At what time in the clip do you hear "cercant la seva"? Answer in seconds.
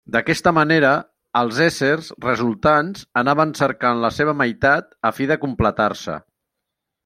3.61-4.37